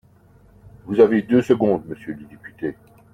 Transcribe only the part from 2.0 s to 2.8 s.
le député.